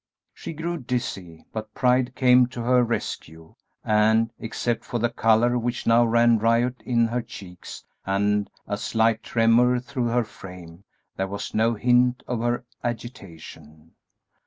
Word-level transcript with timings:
She 0.33 0.53
grew 0.53 0.79
dizzy, 0.79 1.45
but 1.53 1.75
pride 1.75 2.15
came 2.15 2.47
to 2.47 2.61
her 2.63 2.83
rescue, 2.83 3.53
and, 3.83 4.31
except 4.39 4.83
for 4.83 4.97
the 4.97 5.11
color 5.11 5.59
which 5.59 5.85
now 5.85 6.05
ran 6.05 6.39
riot 6.39 6.81
in 6.83 7.05
her 7.05 7.21
cheeks 7.21 7.85
and 8.03 8.49
a 8.67 8.77
slight 8.79 9.21
tremor 9.21 9.79
through 9.79 10.07
her 10.07 10.23
frame, 10.23 10.85
there 11.17 11.27
was 11.27 11.53
no 11.53 11.75
hint 11.75 12.23
of 12.27 12.39
her 12.41 12.65
agitation. 12.83 13.91